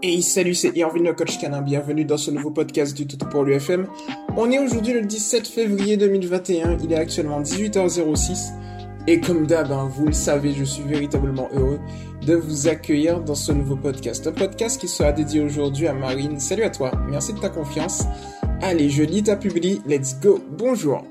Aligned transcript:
Hey 0.00 0.22
salut, 0.22 0.54
c'est 0.54 0.76
Irvin 0.76 1.02
le 1.02 1.12
coach 1.12 1.40
canin, 1.40 1.60
bienvenue 1.60 2.04
dans 2.04 2.16
ce 2.16 2.30
nouveau 2.30 2.52
podcast 2.52 2.96
du 2.96 3.08
Toto 3.08 3.26
pour 3.26 3.42
l'UFM. 3.42 3.88
On 4.36 4.48
est 4.48 4.60
aujourd'hui 4.60 4.92
le 4.92 5.02
17 5.02 5.48
février 5.48 5.96
2021, 5.96 6.78
il 6.84 6.92
est 6.92 6.96
actuellement 6.96 7.42
18h06 7.42 8.52
et 9.08 9.18
comme 9.18 9.48
d'hab, 9.48 9.72
hein, 9.72 9.90
vous 9.92 10.06
le 10.06 10.12
savez, 10.12 10.52
je 10.52 10.62
suis 10.62 10.84
véritablement 10.84 11.48
heureux 11.52 11.80
de 12.24 12.36
vous 12.36 12.68
accueillir 12.68 13.20
dans 13.20 13.34
ce 13.34 13.50
nouveau 13.50 13.74
podcast. 13.74 14.24
Un 14.28 14.32
podcast 14.32 14.80
qui 14.80 14.86
sera 14.86 15.10
dédié 15.10 15.40
aujourd'hui 15.40 15.88
à 15.88 15.94
Marine. 15.94 16.38
Salut 16.38 16.62
à 16.62 16.70
toi, 16.70 16.92
merci 17.08 17.32
de 17.32 17.40
ta 17.40 17.48
confiance. 17.48 18.04
Allez, 18.62 18.90
je 18.90 19.02
lis 19.02 19.24
ta 19.24 19.34
publi, 19.34 19.82
let's 19.84 20.14
go, 20.20 20.38
bonjour. 20.56 21.02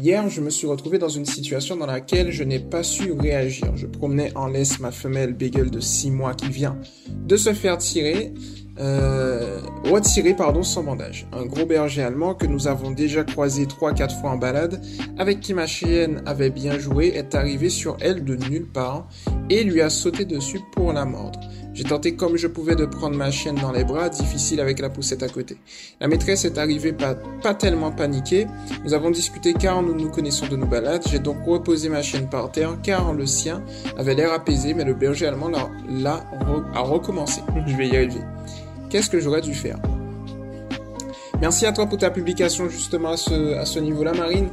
Hier, 0.00 0.28
je 0.30 0.40
me 0.40 0.50
suis 0.50 0.66
retrouvé 0.66 0.98
dans 0.98 1.10
une 1.10 1.26
situation 1.26 1.76
dans 1.76 1.86
laquelle 1.86 2.32
je 2.32 2.42
n'ai 2.42 2.58
pas 2.58 2.82
su 2.82 3.12
réagir. 3.12 3.76
Je 3.76 3.86
promenais 3.86 4.32
en 4.34 4.48
laisse 4.48 4.80
ma 4.80 4.90
femelle 4.90 5.34
Beagle 5.34 5.70
de 5.70 5.80
6 5.80 6.10
mois 6.10 6.34
qui 6.34 6.48
vient 6.48 6.78
de 7.08 7.36
se 7.36 7.52
faire 7.52 7.76
tirer, 7.76 8.32
euh, 8.80 9.60
retirer 9.84 10.34
pardon, 10.34 10.62
sans 10.62 10.82
bandage. 10.82 11.28
Un 11.32 11.44
gros 11.44 11.66
berger 11.66 12.02
allemand 12.02 12.34
que 12.34 12.46
nous 12.46 12.68
avons 12.68 12.90
déjà 12.90 13.22
croisé 13.22 13.66
3-4 13.66 14.20
fois 14.20 14.30
en 14.30 14.38
balade, 14.38 14.82
avec 15.18 15.40
qui 15.40 15.52
ma 15.52 15.66
chienne 15.66 16.22
avait 16.24 16.50
bien 16.50 16.78
joué, 16.78 17.08
est 17.08 17.34
arrivé 17.34 17.68
sur 17.68 17.96
elle 18.00 18.24
de 18.24 18.34
nulle 18.34 18.66
part 18.66 19.08
et 19.50 19.62
lui 19.62 19.82
a 19.82 19.90
sauté 19.90 20.24
dessus 20.24 20.60
pour 20.72 20.92
la 20.94 21.04
mordre. 21.04 21.38
J'ai 21.74 21.84
tenté 21.84 22.14
comme 22.16 22.36
je 22.36 22.46
pouvais 22.46 22.76
de 22.76 22.84
prendre 22.84 23.16
ma 23.16 23.30
chienne 23.30 23.56
dans 23.56 23.72
les 23.72 23.84
bras, 23.84 24.08
difficile 24.10 24.60
avec 24.60 24.78
la 24.78 24.90
poussette 24.90 25.22
à 25.22 25.28
côté. 25.28 25.56
La 26.00 26.08
maîtresse 26.08 26.44
est 26.44 26.58
arrivée 26.58 26.92
pas, 26.92 27.14
pas 27.42 27.54
tellement 27.54 27.90
paniquée. 27.90 28.46
Nous 28.84 28.92
avons 28.92 29.10
discuté 29.10 29.54
car 29.54 29.82
nous 29.82 29.94
nous 29.94 30.10
connaissons 30.10 30.46
de 30.48 30.56
nos 30.56 30.66
balades. 30.66 31.02
J'ai 31.08 31.18
donc 31.18 31.38
reposé 31.46 31.88
ma 31.88 32.02
chienne 32.02 32.28
par 32.28 32.52
terre 32.52 32.76
car 32.82 33.14
le 33.14 33.26
sien 33.26 33.62
avait 33.96 34.14
l'air 34.14 34.32
apaisé, 34.32 34.74
mais 34.74 34.84
le 34.84 34.94
berger 34.94 35.26
allemand 35.26 35.50
l'a, 35.88 36.24
a 36.74 36.80
recommencé. 36.80 37.40
Je 37.66 37.76
vais 37.76 37.88
y 37.88 37.96
arriver. 37.96 38.20
Qu'est-ce 38.90 39.08
que 39.08 39.20
j'aurais 39.20 39.40
dû 39.40 39.54
faire? 39.54 39.78
Merci 41.40 41.66
à 41.66 41.72
toi 41.72 41.86
pour 41.86 41.98
ta 41.98 42.10
publication 42.10 42.68
justement 42.68 43.12
à 43.12 43.16
ce, 43.16 43.54
à 43.54 43.64
ce 43.64 43.78
niveau-là, 43.78 44.12
Marine. 44.12 44.48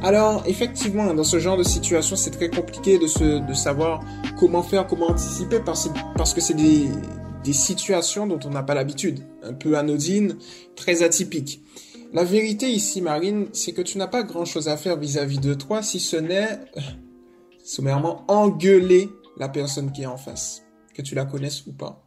Alors, 0.00 0.44
effectivement, 0.46 1.12
dans 1.12 1.24
ce 1.24 1.40
genre 1.40 1.56
de 1.56 1.64
situation, 1.64 2.14
c'est 2.14 2.30
très 2.30 2.48
compliqué 2.48 2.98
de, 2.98 3.08
se, 3.08 3.44
de 3.44 3.52
savoir 3.52 4.00
comment 4.38 4.62
faire, 4.62 4.86
comment 4.86 5.08
anticiper, 5.08 5.58
parce, 5.58 5.90
parce 6.16 6.34
que 6.34 6.40
c'est 6.40 6.54
des, 6.54 6.86
des 7.42 7.52
situations 7.52 8.26
dont 8.26 8.38
on 8.44 8.50
n'a 8.50 8.62
pas 8.62 8.74
l'habitude, 8.74 9.26
un 9.42 9.54
peu 9.54 9.76
anodines, 9.76 10.36
très 10.76 11.02
atypiques. 11.02 11.62
La 12.12 12.22
vérité 12.22 12.70
ici, 12.70 13.02
Marine, 13.02 13.48
c'est 13.52 13.72
que 13.72 13.82
tu 13.82 13.98
n'as 13.98 14.06
pas 14.06 14.22
grand-chose 14.22 14.68
à 14.68 14.76
faire 14.76 14.96
vis-à-vis 14.96 15.40
de 15.40 15.52
toi, 15.54 15.82
si 15.82 15.98
ce 15.98 16.16
n'est, 16.16 16.52
euh, 16.76 16.80
sommairement, 17.64 18.24
engueuler 18.28 19.10
la 19.36 19.48
personne 19.48 19.90
qui 19.90 20.02
est 20.02 20.06
en 20.06 20.16
face, 20.16 20.62
que 20.94 21.02
tu 21.02 21.16
la 21.16 21.24
connaisses 21.24 21.66
ou 21.66 21.72
pas. 21.72 22.04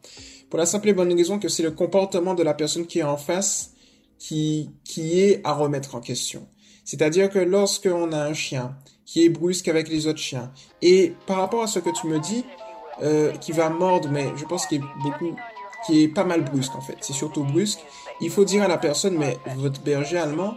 Pour 0.48 0.58
la 0.58 0.66
simple 0.66 0.88
et 0.88 0.92
bonne 0.94 1.12
raison 1.12 1.38
que 1.38 1.48
c'est 1.48 1.62
le 1.62 1.72
comportement 1.72 2.34
de 2.34 2.42
la 2.42 2.54
personne 2.54 2.86
qui 2.86 3.00
est 3.00 3.04
en 3.04 3.18
face 3.18 3.74
qui, 4.18 4.70
qui 4.84 5.20
est 5.20 5.40
à 5.44 5.52
remettre 5.52 5.94
en 5.94 6.00
question. 6.00 6.48
C'est-à-dire 6.84 7.30
que 7.30 7.38
lorsqu'on 7.38 8.12
a 8.12 8.24
un 8.24 8.34
chien 8.34 8.74
qui 9.04 9.24
est 9.24 9.28
brusque 9.28 9.68
avec 9.68 9.88
les 9.88 10.06
autres 10.06 10.18
chiens, 10.18 10.50
et 10.80 11.14
par 11.26 11.38
rapport 11.38 11.62
à 11.62 11.66
ce 11.66 11.78
que 11.78 11.90
tu 11.90 12.06
me 12.06 12.18
dis, 12.18 12.44
euh, 13.02 13.32
qui 13.32 13.52
va 13.52 13.68
mordre, 13.68 14.08
mais 14.10 14.32
je 14.36 14.44
pense 14.44 14.66
qu'il 14.66 14.82
est 14.82 15.02
beaucoup, 15.02 15.34
qui 15.86 16.02
est 16.02 16.08
pas 16.08 16.24
mal 16.24 16.44
brusque 16.44 16.74
en 16.76 16.80
fait, 16.80 16.96
c'est 17.00 17.12
surtout 17.12 17.44
brusque, 17.44 17.80
il 18.20 18.30
faut 18.30 18.44
dire 18.44 18.62
à 18.62 18.68
la 18.68 18.78
personne, 18.78 19.16
mais 19.18 19.38
votre 19.56 19.80
berger 19.80 20.18
allemand, 20.18 20.54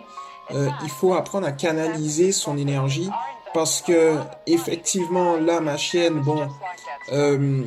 euh, 0.51 0.69
il 0.83 0.89
faut 0.89 1.13
apprendre 1.13 1.47
à 1.47 1.51
canaliser 1.51 2.31
son 2.31 2.57
énergie, 2.57 3.09
parce 3.53 3.81
que 3.81 4.17
effectivement, 4.45 5.37
là, 5.37 5.61
ma 5.61 5.77
chienne, 5.77 6.21
bon, 6.21 6.47
euh, 7.13 7.63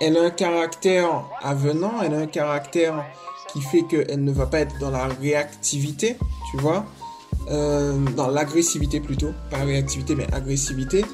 elle 0.00 0.16
a 0.16 0.22
un 0.22 0.30
caractère 0.30 1.24
avenant, 1.42 2.00
elle 2.02 2.14
a 2.14 2.18
un 2.18 2.26
caractère 2.26 3.04
qui 3.52 3.60
fait 3.60 3.82
qu'elle 3.82 4.24
ne 4.24 4.32
va 4.32 4.46
pas 4.46 4.60
être 4.60 4.78
dans 4.78 4.90
la 4.90 5.06
réactivité, 5.06 6.16
tu 6.50 6.56
vois. 6.56 6.86
Euh, 7.50 7.92
dans 8.16 8.28
l'agressivité 8.28 9.00
plutôt, 9.00 9.32
pas 9.50 9.64
réactivité 9.64 10.14
mais 10.14 10.32
agressivité. 10.32 11.04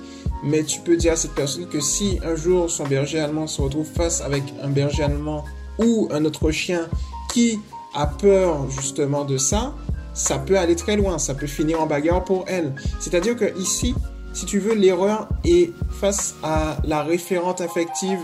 Mais 0.44 0.64
tu 0.64 0.80
peux 0.80 0.96
dire 0.96 1.14
à 1.14 1.16
cette 1.16 1.34
personne 1.34 1.66
que 1.66 1.80
si 1.80 2.18
un 2.22 2.36
jour 2.36 2.70
son 2.70 2.86
berger 2.86 3.18
allemand 3.18 3.46
se 3.46 3.62
retrouve 3.62 3.86
face 3.86 4.20
avec 4.20 4.42
un 4.62 4.68
berger 4.68 5.04
allemand 5.04 5.44
ou 5.78 6.08
un 6.10 6.24
autre 6.26 6.50
chien 6.50 6.88
qui 7.32 7.58
a 7.94 8.06
peur 8.06 8.68
justement 8.70 9.24
de 9.24 9.38
ça, 9.38 9.74
ça 10.12 10.38
peut 10.38 10.58
aller 10.58 10.76
très 10.76 10.96
loin, 10.96 11.18
ça 11.18 11.34
peut 11.34 11.46
finir 11.46 11.80
en 11.80 11.86
bagarre 11.86 12.24
pour 12.24 12.44
elle. 12.48 12.74
C'est-à-dire 13.00 13.36
que 13.36 13.58
ici, 13.58 13.94
si 14.34 14.44
tu 14.44 14.58
veux, 14.58 14.74
l'erreur 14.74 15.28
est 15.44 15.72
face 15.90 16.34
à 16.42 16.76
la 16.84 17.02
référente 17.02 17.62
affective 17.62 18.20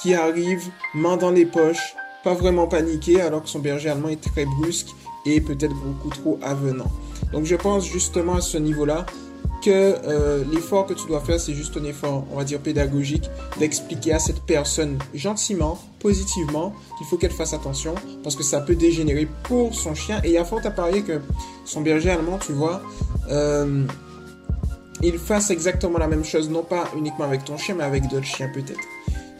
qui 0.00 0.14
arrive, 0.14 0.62
main 0.94 1.18
dans 1.18 1.30
les 1.30 1.44
poches, 1.44 1.94
pas 2.24 2.32
vraiment 2.32 2.66
paniquée 2.66 3.20
alors 3.20 3.42
que 3.42 3.48
son 3.50 3.58
berger 3.58 3.90
allemand 3.90 4.08
est 4.08 4.22
très 4.22 4.46
brusque 4.46 4.88
et 5.26 5.42
peut-être 5.42 5.74
beaucoup 5.74 6.08
trop 6.08 6.38
avenant. 6.42 6.90
Donc 7.32 7.44
je 7.44 7.56
pense 7.56 7.86
justement 7.86 8.36
à 8.36 8.40
ce 8.40 8.58
niveau-là 8.58 9.06
que 9.62 9.70
euh, 9.70 10.42
l'effort 10.50 10.86
que 10.86 10.94
tu 10.94 11.06
dois 11.06 11.20
faire, 11.20 11.38
c'est 11.38 11.54
juste 11.54 11.76
un 11.76 11.84
effort, 11.84 12.24
on 12.32 12.36
va 12.36 12.44
dire, 12.44 12.60
pédagogique, 12.60 13.28
d'expliquer 13.58 14.14
à 14.14 14.18
cette 14.18 14.40
personne 14.42 14.98
gentiment, 15.14 15.78
positivement, 15.98 16.72
qu'il 16.96 17.06
faut 17.06 17.18
qu'elle 17.18 17.30
fasse 17.30 17.52
attention, 17.52 17.94
parce 18.22 18.36
que 18.36 18.42
ça 18.42 18.60
peut 18.60 18.74
dégénérer 18.74 19.28
pour 19.44 19.74
son 19.74 19.94
chien. 19.94 20.20
Et 20.24 20.28
il 20.28 20.32
y 20.32 20.38
a 20.38 20.44
fort 20.44 20.60
à 20.64 20.70
parier 20.70 21.02
que 21.02 21.20
son 21.66 21.82
berger 21.82 22.10
allemand, 22.10 22.38
tu 22.38 22.52
vois, 22.52 22.80
euh, 23.28 23.84
il 25.02 25.18
fasse 25.18 25.50
exactement 25.50 25.98
la 25.98 26.08
même 26.08 26.24
chose, 26.24 26.50
non 26.50 26.62
pas 26.62 26.84
uniquement 26.96 27.24
avec 27.24 27.44
ton 27.44 27.56
chien, 27.56 27.74
mais 27.74 27.84
avec 27.84 28.08
d'autres 28.08 28.26
chiens 28.26 28.50
peut-être. 28.52 28.80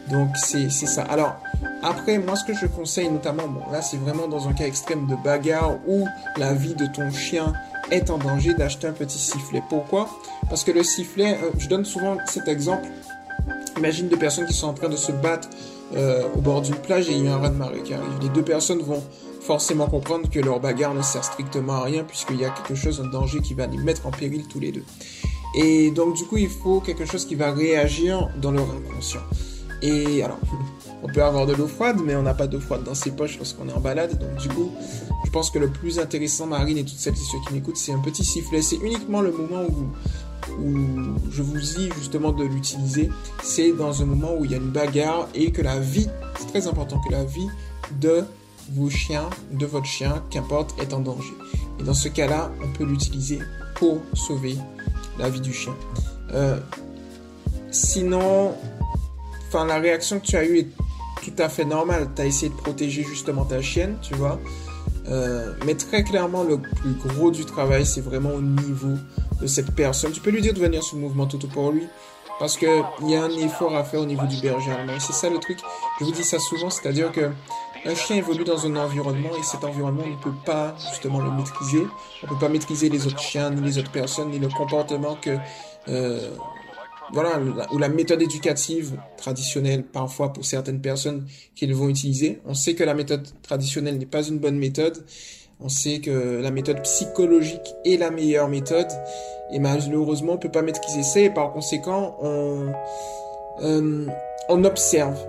Donc 0.09 0.29
c'est 0.35 0.69
ça. 0.69 1.03
Alors 1.03 1.35
après, 1.83 2.17
moi 2.17 2.35
ce 2.35 2.43
que 2.43 2.53
je 2.53 2.65
conseille 2.65 3.09
notamment, 3.09 3.47
bon 3.47 3.71
là 3.71 3.81
c'est 3.81 3.97
vraiment 3.97 4.27
dans 4.27 4.47
un 4.47 4.53
cas 4.53 4.65
extrême 4.65 5.07
de 5.07 5.15
bagarre 5.15 5.77
où 5.87 6.05
la 6.37 6.53
vie 6.53 6.73
de 6.73 6.85
ton 6.87 7.11
chien 7.11 7.53
est 7.91 8.09
en 8.09 8.17
danger 8.17 8.53
d'acheter 8.53 8.87
un 8.87 8.93
petit 8.93 9.19
sifflet. 9.19 9.61
Pourquoi? 9.69 10.09
Parce 10.49 10.63
que 10.63 10.71
le 10.71 10.83
sifflet, 10.83 11.33
euh, 11.33 11.51
je 11.57 11.67
donne 11.67 11.85
souvent 11.85 12.17
cet 12.25 12.47
exemple. 12.47 12.87
Imagine 13.77 14.07
deux 14.07 14.17
personnes 14.17 14.45
qui 14.45 14.53
sont 14.53 14.67
en 14.67 14.73
train 14.73 14.89
de 14.89 14.95
se 14.95 15.11
battre 15.11 15.49
euh, 15.95 16.23
au 16.35 16.41
bord 16.41 16.61
d'une 16.61 16.75
plage 16.75 17.09
et 17.09 17.13
il 17.13 17.25
y 17.25 17.27
a 17.27 17.35
un 17.35 17.39
raz-de-marée 17.39 17.81
qui 17.83 17.93
arrive. 17.93 18.19
Les 18.21 18.29
deux 18.29 18.43
personnes 18.43 18.81
vont 18.81 19.03
forcément 19.41 19.87
comprendre 19.87 20.29
que 20.29 20.39
leur 20.39 20.59
bagarre 20.59 20.93
ne 20.93 21.01
sert 21.01 21.23
strictement 21.23 21.73
à 21.73 21.83
rien 21.83 22.03
puisqu'il 22.03 22.39
y 22.39 22.45
a 22.45 22.49
quelque 22.49 22.75
chose, 22.75 23.01
un 23.01 23.09
danger 23.09 23.41
qui 23.41 23.53
va 23.53 23.67
les 23.67 23.77
mettre 23.77 24.05
en 24.05 24.11
péril 24.11 24.47
tous 24.47 24.59
les 24.59 24.71
deux. 24.71 24.85
Et 25.55 25.91
donc 25.91 26.15
du 26.15 26.23
coup, 26.25 26.37
il 26.37 26.49
faut 26.49 26.79
quelque 26.79 27.05
chose 27.05 27.25
qui 27.25 27.35
va 27.35 27.51
réagir 27.51 28.29
dans 28.37 28.51
leur 28.51 28.67
inconscient. 28.71 29.21
Et 29.81 30.23
alors, 30.23 30.39
on 31.03 31.07
peut 31.07 31.23
avoir 31.23 31.45
de 31.45 31.53
l'eau 31.53 31.67
froide, 31.67 31.97
mais 32.03 32.15
on 32.15 32.21
n'a 32.21 32.33
pas 32.33 32.47
d'eau 32.47 32.59
froide 32.59 32.83
dans 32.83 32.93
ses 32.93 33.11
poches 33.11 33.37
lorsqu'on 33.37 33.67
est 33.69 33.73
en 33.73 33.79
balade. 33.79 34.17
Donc 34.19 34.35
du 34.37 34.49
coup, 34.49 34.71
je 35.25 35.31
pense 35.31 35.49
que 35.49 35.59
le 35.59 35.69
plus 35.69 35.99
intéressant, 35.99 36.45
Marine 36.45 36.77
et 36.77 36.83
toutes 36.83 36.97
celles 36.97 37.13
et 37.13 37.17
ceux 37.17 37.39
qui 37.47 37.53
m'écoutent, 37.53 37.77
c'est 37.77 37.93
un 37.93 37.99
petit 37.99 38.23
sifflet. 38.23 38.61
C'est 38.61 38.77
uniquement 38.77 39.21
le 39.21 39.31
moment 39.31 39.63
où, 39.63 39.89
je 41.31 41.41
vous 41.41 41.59
dis 41.59 41.89
justement 41.97 42.31
de 42.31 42.43
l'utiliser. 42.43 43.09
C'est 43.43 43.71
dans 43.71 44.01
un 44.01 44.05
moment 44.05 44.35
où 44.37 44.45
il 44.45 44.51
y 44.51 44.53
a 44.53 44.57
une 44.57 44.71
bagarre 44.71 45.27
et 45.33 45.51
que 45.51 45.61
la 45.61 45.79
vie, 45.79 46.07
c'est 46.37 46.47
très 46.47 46.67
important, 46.67 46.99
que 46.99 47.11
la 47.11 47.23
vie 47.23 47.47
de 47.99 48.23
vos 48.73 48.89
chiens, 48.89 49.29
de 49.51 49.65
votre 49.65 49.85
chien, 49.85 50.23
qu'importe, 50.29 50.75
est 50.81 50.93
en 50.93 50.99
danger. 50.99 51.33
Et 51.79 51.83
dans 51.83 51.93
ce 51.93 52.09
cas-là, 52.09 52.51
on 52.63 52.67
peut 52.77 52.85
l'utiliser 52.85 53.39
pour 53.75 54.01
sauver 54.13 54.55
la 55.17 55.29
vie 55.29 55.41
du 55.41 55.53
chien. 55.53 55.73
Euh, 56.33 56.59
sinon, 57.71 58.53
enfin, 59.47 59.65
la 59.65 59.79
réaction 59.79 60.19
que 60.19 60.25
tu 60.25 60.35
as 60.35 60.45
eue 60.45 60.59
est 60.59 60.67
tout 61.21 61.33
à 61.37 61.49
fait 61.49 61.65
normale. 61.65 62.09
Tu 62.15 62.21
as 62.21 62.25
essayé 62.25 62.49
de 62.49 62.57
protéger 62.57 63.03
justement 63.03 63.45
ta 63.45 63.61
chienne, 63.61 63.97
tu 64.01 64.13
vois. 64.15 64.39
Euh, 65.07 65.53
mais 65.65 65.75
très 65.75 66.03
clairement, 66.03 66.43
le 66.43 66.57
plus 66.59 66.93
gros 67.07 67.31
du 67.31 67.45
travail, 67.45 67.85
c'est 67.85 68.01
vraiment 68.01 68.31
au 68.31 68.41
niveau 68.41 68.97
de 69.41 69.47
cette 69.47 69.71
personne. 69.75 70.11
Tu 70.11 70.21
peux 70.21 70.29
lui 70.29 70.41
dire 70.41 70.53
de 70.53 70.59
venir 70.59 70.83
sur 70.83 70.97
le 70.97 71.03
mouvement 71.03 71.25
Toto 71.25 71.47
pour 71.47 71.71
lui. 71.71 71.87
Parce 72.39 72.57
qu'il 72.57 72.83
y 73.07 73.15
a 73.15 73.23
un 73.23 73.29
effort 73.29 73.75
à 73.75 73.83
faire 73.83 74.01
au 74.01 74.05
niveau 74.05 74.25
du 74.25 74.41
berger 74.41 74.71
allemand. 74.71 74.99
C'est 74.99 75.13
ça 75.13 75.29
le 75.29 75.37
truc. 75.37 75.59
Je 75.99 76.05
vous 76.05 76.11
dis 76.11 76.23
ça 76.23 76.39
souvent, 76.39 76.71
c'est-à-dire 76.71 77.11
que 77.11 77.29
un 77.85 77.95
chien 77.95 78.15
évolue 78.15 78.43
dans 78.43 78.65
un 78.65 78.75
environnement 78.75 79.29
et 79.39 79.43
cet 79.43 79.63
environnement, 79.63 80.03
on 80.05 80.09
ne 80.09 80.15
peut 80.15 80.39
pas 80.45 80.75
justement 80.91 81.19
le 81.19 81.31
maîtriser. 81.31 81.85
On 82.23 82.27
ne 82.27 82.31
peut 82.31 82.39
pas 82.39 82.49
maîtriser 82.49 82.89
les 82.89 83.05
autres 83.05 83.19
chiens, 83.19 83.49
ni 83.51 83.61
les 83.61 83.77
autres 83.77 83.91
personnes, 83.91 84.29
ni 84.29 84.39
le 84.39 84.49
comportement 84.49 85.15
que 85.21 85.37
euh, 85.87 86.31
voilà, 87.13 87.39
ou 87.71 87.77
la 87.77 87.89
méthode 87.89 88.21
éducative 88.21 88.97
traditionnelle, 89.17 89.83
parfois 89.83 90.31
pour 90.31 90.45
certaines 90.45 90.81
personnes 90.81 91.27
qu'ils 91.55 91.75
vont 91.75 91.89
utiliser. 91.89 92.39
On 92.45 92.53
sait 92.53 92.73
que 92.73 92.83
la 92.83 92.93
méthode 92.93 93.27
traditionnelle 93.41 93.97
n'est 93.97 94.05
pas 94.05 94.23
une 94.23 94.39
bonne 94.39 94.57
méthode. 94.57 95.03
On 95.59 95.69
sait 95.69 95.99
que 95.99 96.39
la 96.41 96.51
méthode 96.51 96.81
psychologique 96.83 97.75
est 97.85 97.97
la 97.97 98.11
meilleure 98.11 98.47
méthode. 98.47 98.87
Et 99.51 99.59
malheureusement, 99.59 100.33
on 100.33 100.37
peut 100.37 100.51
pas 100.51 100.61
maîtriser 100.61 101.03
ça 101.03 101.19
et 101.19 101.29
par 101.29 101.51
conséquent, 101.51 102.17
on, 102.21 102.71
euh, 103.61 104.07
on 104.49 104.63
observe 104.63 105.19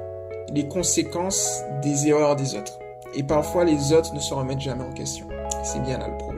les 0.54 0.68
conséquences 0.68 1.62
des 1.82 2.08
erreurs 2.08 2.36
des 2.36 2.54
autres. 2.54 2.78
Et 3.14 3.22
parfois, 3.22 3.64
les 3.64 3.92
autres 3.92 4.14
ne 4.14 4.20
se 4.20 4.32
remettent 4.32 4.60
jamais 4.60 4.84
en 4.84 4.92
question. 4.92 5.26
C'est 5.64 5.82
bien 5.82 5.98
là 5.98 6.08
le 6.08 6.16
problème. 6.16 6.31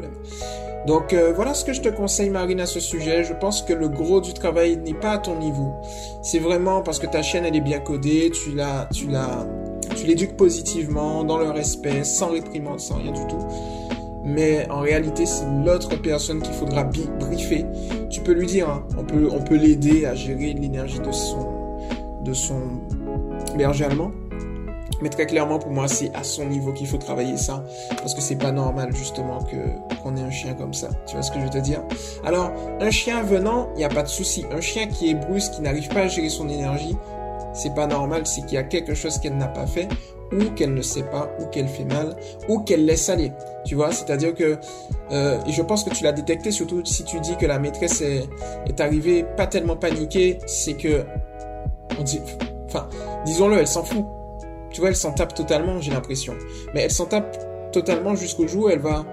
Donc 0.86 1.12
euh, 1.12 1.32
voilà 1.34 1.54
ce 1.54 1.64
que 1.64 1.72
je 1.72 1.80
te 1.80 1.88
conseille 1.88 2.30
Marine 2.30 2.60
à 2.60 2.66
ce 2.66 2.80
sujet. 2.80 3.24
Je 3.24 3.32
pense 3.32 3.62
que 3.62 3.72
le 3.72 3.88
gros 3.88 4.20
du 4.20 4.34
travail 4.34 4.76
n'est 4.76 4.94
pas 4.94 5.12
à 5.12 5.18
ton 5.18 5.38
niveau. 5.38 5.74
C'est 6.22 6.38
vraiment 6.38 6.82
parce 6.82 6.98
que 6.98 7.06
ta 7.06 7.22
chaîne 7.22 7.44
elle 7.44 7.56
est 7.56 7.60
bien 7.60 7.80
codée, 7.80 8.30
tu 8.30 8.54
l'as 8.54 8.88
tu 8.92 9.06
l'as 9.06 9.46
tu 9.96 10.06
l'éduques 10.06 10.36
positivement, 10.36 11.24
dans 11.24 11.38
le 11.38 11.50
respect, 11.50 12.04
sans 12.04 12.30
réprimande, 12.30 12.80
sans 12.80 12.96
rien 12.96 13.12
du 13.12 13.26
tout. 13.26 13.38
Mais 14.24 14.66
en 14.70 14.80
réalité, 14.80 15.26
c'est 15.26 15.44
l'autre 15.64 16.00
personne 16.00 16.40
qu'il 16.40 16.54
faudra 16.54 16.84
briefer. 16.84 17.66
Tu 18.10 18.20
peux 18.22 18.32
lui 18.32 18.46
dire, 18.46 18.68
hein, 18.68 18.86
on 18.98 19.04
peut, 19.04 19.28
on 19.30 19.42
peut 19.42 19.56
l'aider 19.56 20.06
à 20.06 20.14
gérer 20.14 20.54
l'énergie 20.54 20.98
de 20.98 21.12
son, 21.12 21.46
de 22.22 22.32
son 22.32 22.60
berger 23.56 23.84
allemand. 23.84 24.12
Mais 25.00 25.08
très 25.08 25.26
clairement, 25.26 25.58
pour 25.58 25.70
moi, 25.70 25.88
c'est 25.88 26.14
à 26.14 26.22
son 26.22 26.46
niveau 26.46 26.72
qu'il 26.72 26.86
faut 26.86 26.98
travailler 26.98 27.36
ça. 27.36 27.64
Parce 27.96 28.14
que 28.14 28.20
c'est 28.20 28.36
pas 28.36 28.52
normal, 28.52 28.94
justement, 28.94 29.38
que, 29.42 29.56
qu'on 30.02 30.16
ait 30.16 30.22
un 30.22 30.30
chien 30.30 30.54
comme 30.54 30.74
ça. 30.74 30.88
Tu 31.06 31.14
vois 31.14 31.22
ce 31.22 31.30
que 31.30 31.38
je 31.38 31.44
veux 31.44 31.50
te 31.50 31.58
dire? 31.58 31.82
Alors, 32.24 32.52
un 32.80 32.90
chien 32.90 33.22
venant, 33.22 33.68
il 33.74 33.78
n'y 33.78 33.84
a 33.84 33.88
pas 33.88 34.02
de 34.02 34.08
souci. 34.08 34.44
Un 34.52 34.60
chien 34.60 34.86
qui 34.86 35.10
est 35.10 35.14
brusque, 35.14 35.54
qui 35.54 35.62
n'arrive 35.62 35.88
pas 35.88 36.00
à 36.00 36.08
gérer 36.08 36.28
son 36.28 36.48
énergie, 36.48 36.96
c'est 37.52 37.74
pas 37.74 37.86
normal. 37.86 38.26
C'est 38.26 38.42
qu'il 38.42 38.54
y 38.54 38.58
a 38.58 38.62
quelque 38.62 38.94
chose 38.94 39.18
qu'elle 39.18 39.36
n'a 39.36 39.48
pas 39.48 39.66
fait, 39.66 39.88
ou 40.32 40.50
qu'elle 40.56 40.74
ne 40.74 40.82
sait 40.82 41.02
pas, 41.02 41.30
ou 41.40 41.46
qu'elle 41.46 41.68
fait 41.68 41.84
mal, 41.84 42.16
ou 42.48 42.60
qu'elle 42.60 42.84
laisse 42.84 43.08
aller. 43.08 43.32
Tu 43.64 43.74
vois? 43.74 43.92
C'est-à-dire 43.92 44.34
que, 44.34 44.58
euh, 45.10 45.38
et 45.46 45.52
je 45.52 45.62
pense 45.62 45.84
que 45.84 45.90
tu 45.90 46.04
l'as 46.04 46.12
détecté, 46.12 46.50
surtout 46.50 46.84
si 46.84 47.04
tu 47.04 47.20
dis 47.20 47.36
que 47.36 47.46
la 47.46 47.58
maîtresse 47.58 48.00
est, 48.00 48.28
est 48.66 48.80
arrivée 48.80 49.24
pas 49.36 49.46
tellement 49.46 49.76
paniquée, 49.76 50.38
c'est 50.46 50.74
que, 50.74 51.04
on 51.98 52.02
dit, 52.02 52.20
enfin, 52.66 52.88
disons-le, 53.24 53.58
elle 53.58 53.68
s'en 53.68 53.84
fout 53.84 54.04
tu 54.74 54.80
vois, 54.80 54.90
elle 54.90 54.96
s'en 54.96 55.12
tape 55.12 55.34
totalement, 55.34 55.80
j'ai 55.80 55.92
l'impression. 55.92 56.34
Mais 56.74 56.82
elle 56.82 56.90
s'en 56.90 57.06
tape 57.06 57.70
totalement 57.72 58.16
jusqu'au 58.16 58.48
jour 58.48 58.64
où 58.64 58.68
elle 58.68 58.80
va 58.80 59.06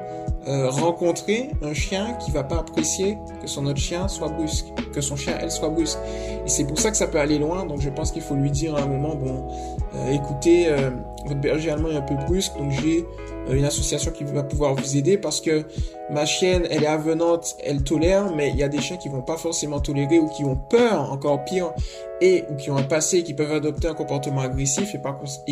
euh, 0.47 0.69
rencontrer 0.69 1.51
un 1.61 1.73
chien 1.73 2.13
qui 2.13 2.31
va 2.31 2.43
pas 2.43 2.57
apprécier 2.57 3.17
que 3.41 3.47
son 3.47 3.65
autre 3.67 3.79
chien 3.79 4.07
soit 4.07 4.29
brusque, 4.29 4.65
que 4.91 4.99
son 4.99 5.15
chien 5.15 5.37
elle 5.39 5.51
soit 5.51 5.69
brusque. 5.69 5.99
Et 6.45 6.49
c'est 6.49 6.65
pour 6.65 6.79
ça 6.79 6.89
que 6.89 6.97
ça 6.97 7.07
peut 7.07 7.19
aller 7.19 7.37
loin. 7.37 7.65
Donc 7.65 7.81
je 7.81 7.89
pense 7.89 8.11
qu'il 8.11 8.23
faut 8.23 8.33
lui 8.33 8.49
dire 8.49 8.75
à 8.75 8.81
un 8.81 8.87
moment 8.87 9.15
bon, 9.15 9.47
euh, 9.95 10.11
écoutez, 10.11 10.67
euh, 10.67 10.89
votre 11.25 11.39
berger 11.39 11.69
allemand 11.69 11.89
est 11.89 11.97
un 11.97 12.01
peu 12.01 12.15
brusque, 12.15 12.57
donc 12.57 12.71
j'ai 12.71 13.05
une 13.49 13.65
association 13.65 14.11
qui 14.11 14.23
va 14.23 14.43
pouvoir 14.43 14.75
vous 14.75 14.97
aider 14.97 15.17
parce 15.17 15.41
que 15.41 15.65
ma 16.09 16.25
chienne 16.25 16.67
elle 16.69 16.83
est 16.83 16.87
avenante, 16.87 17.55
elle 17.63 17.83
tolère, 17.83 18.33
mais 18.35 18.49
il 18.49 18.55
y 18.55 18.63
a 18.63 18.69
des 18.69 18.79
chiens 18.79 18.97
qui 18.97 19.09
vont 19.09 19.21
pas 19.21 19.37
forcément 19.37 19.79
tolérer 19.79 20.19
ou 20.19 20.27
qui 20.29 20.43
ont 20.43 20.55
peur, 20.55 21.11
encore 21.11 21.43
pire, 21.43 21.73
et 22.21 22.45
ou 22.49 22.55
qui 22.55 22.69
ont 22.69 22.77
un 22.77 22.83
passé 22.83 23.23
qui 23.23 23.33
peuvent 23.33 23.51
adopter 23.51 23.87
un 23.87 23.93
comportement 23.93 24.41
agressif 24.41 24.95
et 24.95 24.99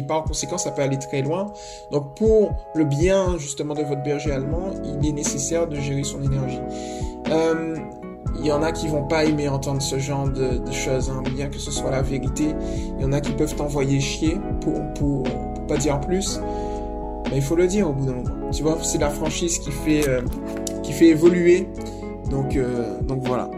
par 0.03 0.24
conséquent 0.24 0.57
ça 0.57 0.71
peut 0.71 0.81
aller 0.81 1.00
très 1.00 1.21
loin. 1.21 1.51
Donc 1.92 2.15
pour 2.15 2.51
le 2.75 2.85
bien 2.85 3.38
justement 3.38 3.74
de 3.74 3.81
votre 3.81 4.03
berger 4.03 4.31
allemand, 4.31 4.71
il 4.83 5.07
est 5.07 5.11
nécessaire 5.11 5.67
de 5.67 5.75
gérer 5.75 6.03
son 6.03 6.21
énergie. 6.21 6.59
Euh, 7.31 7.75
il 8.39 8.45
y 8.45 8.51
en 8.51 8.63
a 8.63 8.71
qui 8.71 8.87
vont 8.87 9.03
pas 9.03 9.25
aimer 9.25 9.49
entendre 9.49 9.81
ce 9.81 9.99
genre 9.99 10.29
de, 10.29 10.59
choses, 10.71 11.09
hein, 11.09 11.21
bien 11.35 11.49
que 11.49 11.57
ce 11.57 11.71
soit 11.71 11.91
la 11.91 12.01
vérité. 12.01 12.55
Il 12.97 13.03
y 13.03 13.05
en 13.05 13.11
a 13.11 13.19
qui 13.21 13.31
peuvent 13.31 13.53
t'envoyer 13.55 13.99
chier 13.99 14.37
pour, 14.61 14.81
pour, 14.93 15.23
pas 15.67 15.77
dire 15.77 15.99
plus. 15.99 16.39
Mais 17.29 17.37
il 17.37 17.43
faut 17.43 17.55
le 17.55 17.67
dire 17.67 17.89
au 17.89 17.93
bout 17.93 18.05
d'un 18.05 18.13
moment. 18.13 18.49
Tu 18.51 18.63
vois, 18.63 18.77
c'est 18.81 18.97
la 18.97 19.09
franchise 19.09 19.59
qui 19.59 19.71
fait, 19.71 20.07
euh, 20.07 20.21
qui 20.83 20.93
fait 20.93 21.07
évoluer. 21.07 21.67
Donc, 22.31 22.55
euh, 22.55 22.99
donc 23.01 23.23
voilà. 23.23 23.49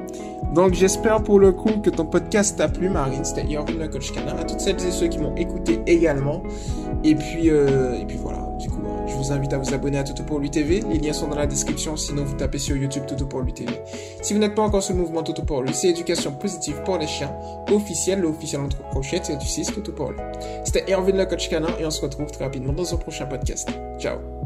Donc 0.53 0.73
j'espère 0.73 1.23
pour 1.23 1.39
le 1.39 1.51
coup 1.51 1.79
que 1.81 1.89
ton 1.89 2.05
podcast 2.05 2.57
t'a 2.57 2.67
plu, 2.67 2.89
Marine. 2.89 3.23
C'était 3.23 3.45
Yorvin, 3.45 3.73
le 3.79 3.87
coach. 3.87 4.11
À 4.37 4.43
toutes 4.43 4.59
celles 4.59 4.83
et 4.85 4.91
ceux 4.91 5.07
qui 5.07 5.17
m'ont 5.19 5.35
écouté 5.35 5.81
également. 5.87 6.43
Et 7.03 7.15
puis, 7.15 7.49
euh, 7.49 7.99
et 7.99 8.05
puis 8.05 8.17
voilà. 8.17 8.49
Du 8.59 8.69
coup, 8.69 8.81
hein, 8.85 9.05
je 9.07 9.15
vous 9.15 9.31
invite 9.31 9.53
à 9.53 9.57
vous 9.57 9.73
abonner 9.73 9.97
à 9.97 10.03
Toto 10.03 10.23
pour 10.23 10.39
lui 10.39 10.51
TV. 10.51 10.81
Les 10.89 10.99
liens 10.99 11.13
sont 11.13 11.27
dans 11.27 11.35
la 11.35 11.47
description. 11.47 11.95
Sinon, 11.95 12.25
vous 12.25 12.35
tapez 12.35 12.59
sur 12.59 12.75
YouTube 12.75 13.03
Toto 13.07 13.25
pour 13.25 13.41
lui 13.41 13.53
TV. 13.53 13.71
Si 14.21 14.33
vous 14.33 14.39
n'êtes 14.39 14.55
pas 14.55 14.61
encore 14.61 14.83
sur 14.83 14.93
le 14.93 15.01
mouvement 15.01 15.23
Toto 15.23 15.43
pour 15.43 15.61
lui, 15.61 15.73
c'est 15.73 15.89
éducation 15.89 16.31
positive 16.33 16.81
pour 16.85 16.97
les 16.97 17.07
chiens. 17.07 17.33
Officiel, 17.71 18.19
l'officiel 18.19 18.61
entre 18.61 18.77
crochets, 18.89 19.21
c'est 19.23 19.37
du 19.37 19.47
6 19.47 19.67
Toto 19.73 19.93
pour. 19.93 20.11
C'était 20.65 20.91
Erwin 20.91 21.17
le 21.17 21.25
coach 21.25 21.49
et 21.51 21.85
on 21.85 21.91
se 21.91 22.01
retrouve 22.01 22.27
très 22.27 22.43
rapidement 22.43 22.73
dans 22.73 22.93
un 22.93 22.97
prochain 22.97 23.25
podcast. 23.25 23.69
Ciao 23.99 24.40